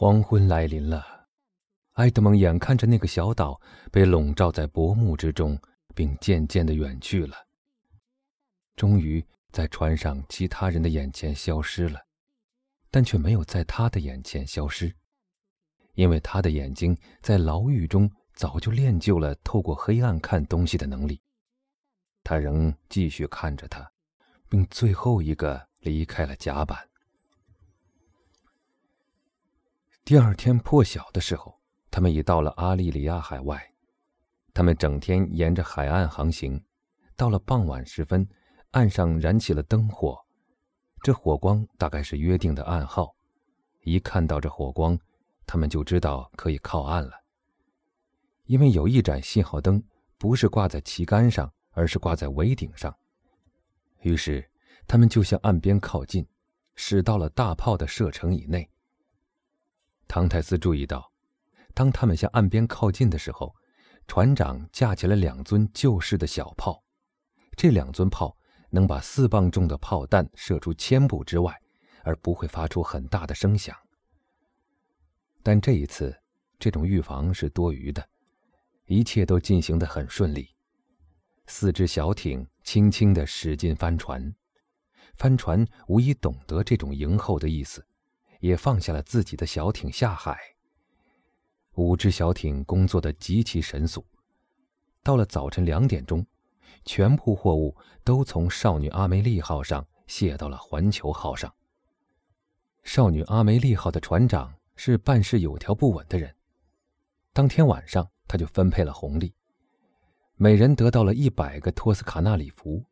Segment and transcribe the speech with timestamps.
[0.00, 1.26] 黄昏来临了，
[1.94, 3.60] 埃德蒙眼看着那个小岛
[3.90, 5.60] 被笼罩在薄暮之中，
[5.92, 7.34] 并渐渐的远去了。
[8.76, 11.98] 终于在船上其他人的眼前消失了，
[12.92, 14.94] 但却没有在他的眼前消失，
[15.94, 21.20] 因为他的眼睛在牢狱中早就练就了透过黑暗看东西的能力。
[22.22, 23.90] 他仍继续看着他，
[24.48, 26.87] 并最后一个离开了甲板。
[30.08, 33.62] 第二天破晓的时候，他们已到了阿利里亚海外。
[34.54, 36.64] 他们整天沿着海岸航行，
[37.14, 38.26] 到了傍晚时分，
[38.70, 40.18] 岸上燃起了灯火。
[41.02, 43.14] 这火光大概是约定的暗号。
[43.82, 44.98] 一看到这火光，
[45.46, 47.12] 他们就知道可以靠岸了。
[48.44, 49.84] 因为有一盏信号灯
[50.16, 52.96] 不是挂在旗杆上，而是挂在桅顶上。
[54.00, 54.50] 于是，
[54.86, 56.26] 他们就向岸边靠近，
[56.76, 58.66] 驶到了大炮的射程以内。
[60.08, 61.12] 唐泰斯注意到，
[61.74, 63.54] 当他们向岸边靠近的时候，
[64.06, 66.82] 船长架起了两尊旧式的小炮。
[67.54, 68.34] 这两尊炮
[68.70, 71.54] 能把四磅重的炮弹射出千步之外，
[72.04, 73.76] 而不会发出很大的声响。
[75.42, 76.16] 但这一次，
[76.58, 78.08] 这种预防是多余的，
[78.86, 80.48] 一切都进行得很顺利。
[81.46, 84.34] 四只小艇轻轻地驶进帆船，
[85.16, 87.86] 帆船无疑懂得这种迎候的意思。
[88.40, 90.38] 也放下了自己的小艇下海。
[91.74, 94.04] 五只小艇工作的极其神速。
[95.02, 96.26] 到了早晨两点钟，
[96.84, 101.52] 全部货物都从少女阿梅利号上卸到了环球号上。
[102.82, 106.34] 少女阿梅利号的船长是办事有条不紊的人。
[107.32, 109.32] 当天晚上，他就分配了红利，
[110.34, 112.84] 每人得到了一百个托斯卡纳礼服，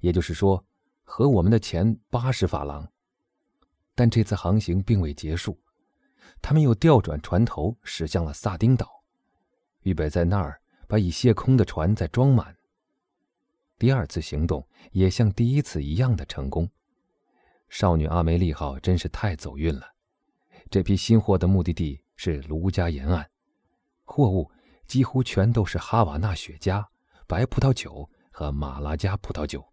[0.00, 0.64] 也就是说，
[1.04, 2.88] 和我们的钱八十法郎。
[3.96, 5.58] 但这次航行并未结束，
[6.42, 9.02] 他们又调转船头驶向了萨丁岛，
[9.84, 12.54] 预备在那儿把已卸空的船再装满。
[13.78, 16.70] 第二次行动也像第一次一样的成功。
[17.70, 19.94] 少女阿梅丽号真是太走运了，
[20.70, 23.30] 这批新货的目的地是卢加沿岸，
[24.04, 24.52] 货物
[24.86, 26.84] 几乎全都是哈瓦那雪茄、
[27.26, 29.66] 白葡萄酒和马拉加葡萄酒。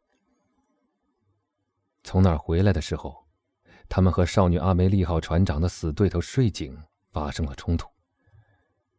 [2.06, 3.23] 从那儿回来的时候。
[3.96, 6.76] 他们和少女阿梅利号船长的死对头税警
[7.12, 7.88] 发生了冲突，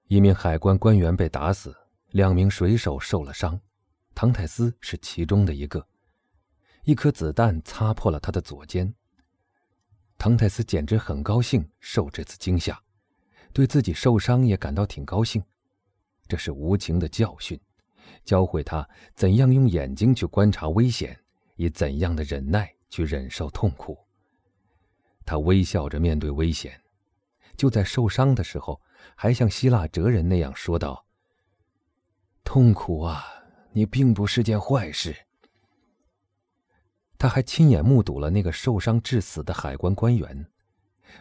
[0.07, 1.77] 一名海关官员被打死，
[2.11, 3.61] 两名水手受了伤，
[4.15, 5.85] 唐泰斯是其中的一个，
[6.85, 8.95] 一颗子弹擦破了他的左肩。
[10.17, 12.81] 唐泰斯简直很高兴受这次惊吓，
[13.53, 15.43] 对自己受伤也感到挺高兴，
[16.29, 17.61] 这是无情的教训，
[18.25, 21.19] 教会他怎样用眼睛去观察危险，
[21.57, 23.99] 以怎样的忍耐去忍受痛苦。
[25.25, 26.81] 他微笑着面对危险，
[27.57, 28.81] 就在受伤的时候，
[29.17, 31.07] 还像希腊哲人那样说道
[32.45, 33.25] ：“痛苦啊，
[33.73, 35.17] 你并不是件坏事。”
[37.17, 40.47] 他还亲眼目睹了那个受伤致死的海关官员，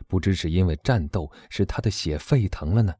[0.07, 2.93] 不知是因为战斗使他的血沸腾了呢，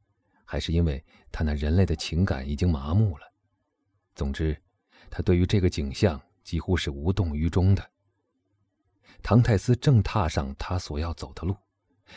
[0.46, 3.26] 还是因为他那人类的情感已经麻木了。
[4.16, 4.56] 总之，
[5.10, 7.90] 他对于这个景象几乎是无动于衷的。
[9.22, 11.56] 唐泰斯正踏上他所要走的路，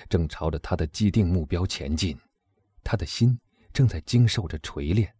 [0.09, 2.19] 正朝着他的既定目标前进，
[2.83, 3.39] 他的心
[3.73, 5.13] 正在经受着锤炼。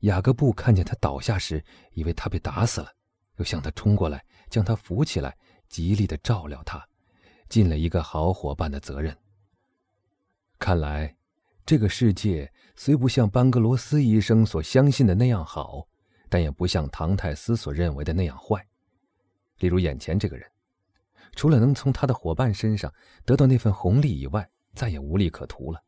[0.00, 2.92] 雅各布看见他倒下时，以为他被打死了，
[3.36, 5.36] 又向他冲过来，将他扶起来，
[5.68, 6.86] 极力的照料他，
[7.48, 9.16] 尽了一个好伙伴的责任。
[10.58, 11.16] 看来，
[11.64, 15.88] 这个世界虽不像班格罗斯医生所相信的那样好，
[16.28, 18.66] 但也不像唐泰斯所认为的那样坏。
[19.58, 20.50] 例如，眼前这个人，
[21.34, 22.92] 除了能从他的伙伴身上
[23.24, 25.82] 得到那份红利以外，再也无利可图了。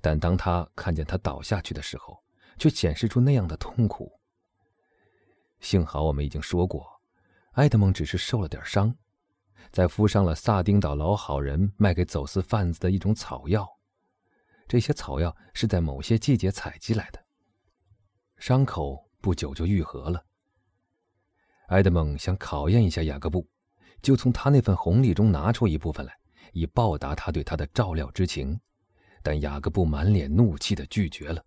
[0.00, 2.22] 但当他看见他倒下去的时候，
[2.58, 4.12] 却显示出那样的痛苦。
[5.60, 7.00] 幸好我们已经说过，
[7.52, 8.94] 埃德蒙只是受了点伤，
[9.70, 13.66] 再敷上了萨丁岛老好人卖给走私贩子的一种草药。
[14.66, 17.24] 这些草药是在某些季节采集来的，
[18.38, 20.24] 伤口不久就愈合了。
[21.72, 23.48] 埃德蒙想考验一下雅各布，
[24.02, 26.14] 就从他那份红利中拿出一部分来，
[26.52, 28.60] 以报答他对他的照料之情。
[29.22, 31.42] 但雅各布满脸怒气的拒绝了。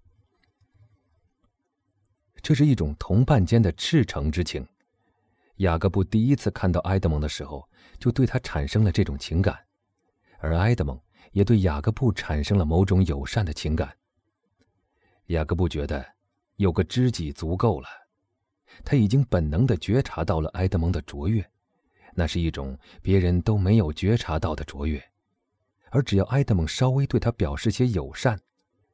[2.41, 4.67] 这是一种同伴间的赤诚之情。
[5.57, 7.69] 雅各布第一次看到埃德蒙的时候，
[7.99, 9.59] 就对他产生了这种情感，
[10.39, 10.99] 而埃德蒙
[11.33, 13.95] 也对雅各布产生了某种友善的情感。
[15.27, 16.03] 雅各布觉得
[16.55, 17.87] 有个知己足够了。
[18.83, 21.47] 他已经本能地觉察到了埃德蒙的卓越，
[22.13, 25.03] 那是一种别人都没有觉察到的卓越。
[25.91, 28.39] 而只要埃德蒙稍微对他表示些友善，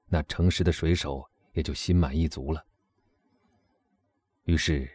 [0.07, 2.63] 那诚实的水手也就心满意足了。
[4.43, 4.89] 于是，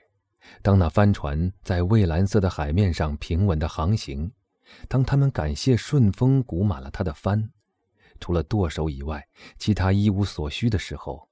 [0.63, 4.31] 当那帆船在蔚蓝色的海面上平稳的航行，
[4.89, 7.51] 当他们感谢顺风鼓满了他的帆，
[8.21, 9.27] 除了舵手以外，
[9.59, 11.29] 其他一无所需的时候，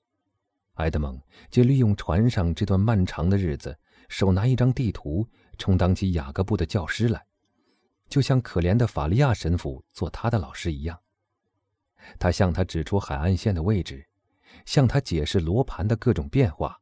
[0.75, 3.79] 埃德蒙就利用船上这段漫长的日子，
[4.09, 7.25] 手拿一张地图，充当起雅各布的教师来，
[8.09, 10.99] 就像可怜的法利亚神父做他的老师一样。
[12.19, 14.07] 他向他指出海岸线的位置，
[14.67, 16.79] 向他解释罗盘的各种变化，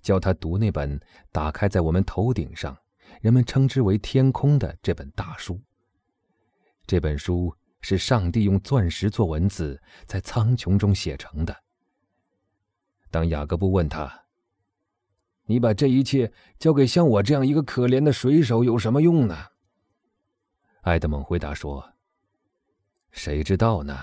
[0.00, 0.98] 教他读那本
[1.32, 2.76] 打开在我们头顶上，
[3.20, 5.60] 人们称之为“天空”的这本大书。
[6.86, 11.54] 这本书是上帝用钻石做文字在苍穹中写成的。
[13.10, 14.24] 当雅各布问他
[15.46, 19.36] ：“你把这一切交给像我这样一个可怜的水手有什么用呢？”
[20.82, 21.94] 埃德蒙回答说
[23.10, 23.98] ：“谁知道呢？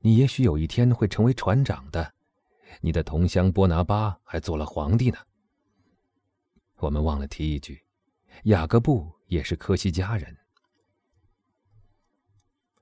[0.00, 2.14] 你也许有一天会成为船长的。
[2.80, 5.18] 你的同乡波拿巴还做了皇帝呢。”
[6.76, 7.82] 我们忘了提一句，
[8.44, 10.36] 雅各布也是科西嘉人。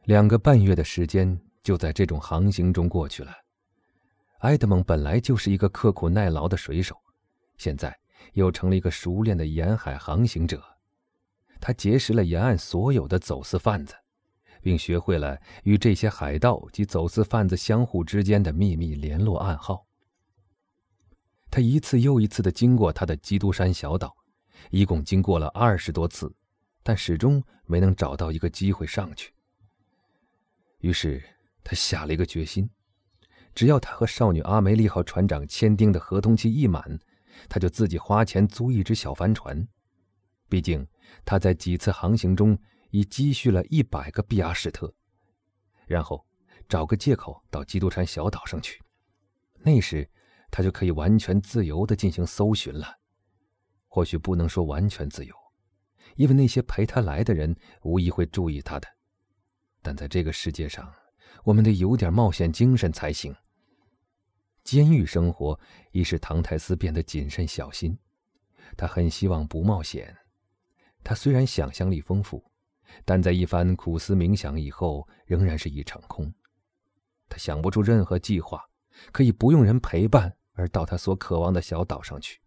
[0.05, 3.33] 两个半月的时间就在这种航行中过去了。
[4.41, 6.97] 埃德蒙本来就是一个刻苦耐劳的水手，
[7.57, 7.99] 现在
[8.35, 10.63] 又成了一个熟练的沿海航行者。
[11.61, 13.95] 他结识了沿岸所有的走私贩子，
[14.61, 19.87] 并学会了与这些海盗及走私贩子相互之间的秘密联络暗号。
[21.51, 24.15] 他一次又一次地经过他的基督山小岛，
[24.71, 26.31] 一共经过了二十多次，
[26.83, 29.33] 但始终没能找到一个机会上去。
[30.81, 31.23] 于是
[31.65, 32.69] 他下了一个决心。
[33.57, 37.01] 只要他和少女阿梅丽号船长签订的合同期一满，
[37.49, 39.67] 他就自己花钱租一只小帆船。
[40.47, 40.87] 毕竟
[41.25, 42.57] 他在几次航行中
[42.91, 44.95] 已积蓄了一百个比亚史特，
[45.87, 46.23] 然后
[46.69, 48.79] 找个借口到基督山小岛上去。
[49.61, 50.07] 那时
[50.51, 52.99] 他就可以完全自由地进行搜寻了。
[53.89, 55.35] 或许不能说完全自由，
[56.17, 58.87] 因为那些陪他来的人无疑会注意他的。
[59.81, 60.93] 但在这个世界上，
[61.43, 63.35] 我们得有点冒险精神才行。
[64.67, 65.59] 监狱生活
[65.93, 67.97] 已使唐泰斯变得谨慎小心，
[68.77, 70.13] 他很希望不冒险。
[71.05, 72.45] 他虽然想象力丰富，
[73.05, 76.35] 但在一番苦思冥想以后，仍然是一场空。
[77.29, 78.61] 他想不出任何计划，
[79.13, 82.41] 可以不用人陪伴而到他所渴望的小岛上去。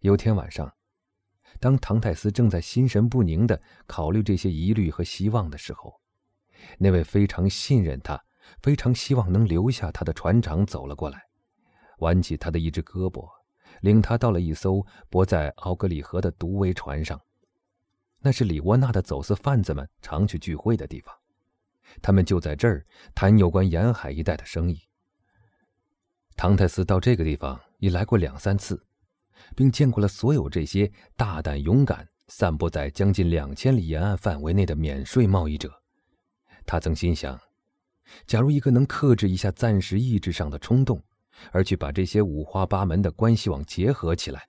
[0.00, 0.70] 有天晚上，
[1.58, 5.98] 当唐泰斯正在心神不宁地考虑这些疑虑和希望的时候，
[6.76, 8.22] 那位非常信任他。
[8.62, 11.22] 非常希望能留下他的船长走了过来，
[11.98, 13.28] 挽起他的一只胳膊，
[13.80, 17.20] 领他到了一艘泊在奥格里河的独桅船上。
[18.20, 21.14] 那是里沃纳的走私贩子们常去聚会的地方，
[22.02, 22.84] 他们就在这儿
[23.14, 24.80] 谈有关沿海一带的生意。
[26.36, 28.84] 唐泰斯到这个地方已来过两三次，
[29.54, 35.72] 并见过了所有这些大胆勇敢、散布在将近两千里沿岸范围内的免税贸易者。
[36.66, 37.40] 他曾心想。
[38.26, 41.02] 假如一个能克制一下暂时意志上的冲动，
[41.52, 44.48] 而去把这些五花八门的关系网结合起来，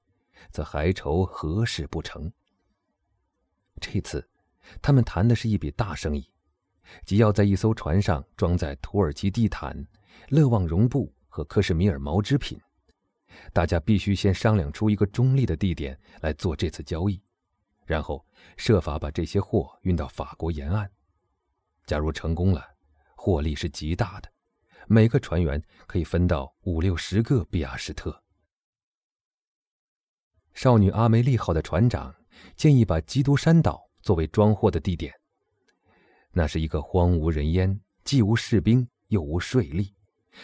[0.51, 2.31] 则还愁何事不成？
[3.79, 4.27] 这次，
[4.81, 6.29] 他们谈的是一笔大生意，
[7.05, 9.85] 即要在一艘船上装载土耳其地毯、
[10.29, 12.59] 勒旺绒布和克什米尔毛织品。
[13.53, 17.21] 大家必须先商量出一个中立的地点来做这次交易，
[17.85, 20.89] 然后设法把这些货运到法国沿岸。
[21.85, 22.65] 假如成功了，
[23.19, 24.31] 获利是极大的，
[24.87, 28.23] 每个船员可以分到五六十个比亚什特。
[30.53, 32.15] 少女阿梅利号的船长
[32.55, 35.13] 建议把基督山岛作为装货的地点。
[36.31, 39.91] 那是一个荒无人烟、既无士兵又无税吏，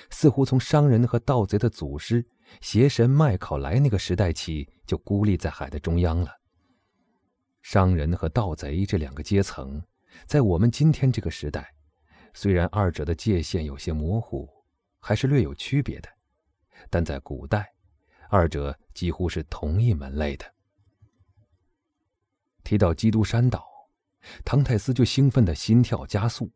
[0.10, 2.26] 似乎从商人和盗贼的祖师
[2.60, 6.32] 邪神麦考莱那个时代起就孤立在海的中央了。
[7.62, 9.82] 商人和盗贼这两个阶层，
[10.26, 11.74] 在我们今天这个时代。
[12.34, 14.50] 虽然二者的界限有些模糊，
[15.00, 16.10] 还是略有区别的，
[16.90, 17.74] 但在古代，
[18.30, 20.46] 二者几乎是同一门类的。
[22.64, 23.66] 提到基督山岛，
[24.44, 26.52] 唐泰斯就兴奋的心跳加速。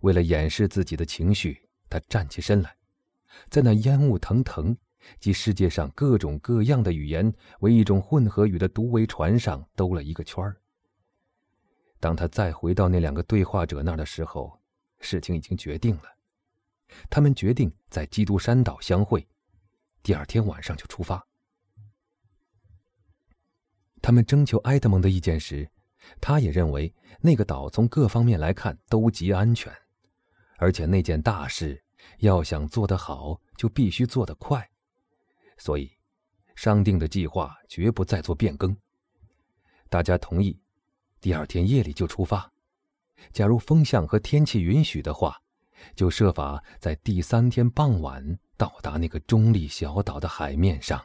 [0.00, 2.74] 为了掩饰自己的情绪，他站起身来，
[3.48, 4.76] 在那烟雾腾腾
[5.20, 10.56] 及世界上各种各样的语言为一种混合语的独桅船上兜了一个圈儿。
[12.00, 14.58] 当他再回到那两个对话者那儿的时候，
[15.02, 16.04] 事情已经决定了，
[17.10, 19.26] 他们决定在基督山岛相会，
[20.02, 21.26] 第二天晚上就出发。
[24.00, 25.70] 他们征求埃德蒙的意见时，
[26.20, 29.72] 他也认为那个岛从各方面来看都极安全，
[30.56, 31.84] 而且那件大事
[32.18, 34.68] 要想做得好，就必须做得快，
[35.56, 35.90] 所以
[36.56, 38.76] 商定的计划绝不再做变更。
[39.88, 40.60] 大家同意，
[41.20, 42.51] 第二天夜里就出发。
[43.32, 45.36] 假如风向和天气允许的话，
[45.94, 51.02] 就设法在第三天傍晚到达那个中立小岛的海面上。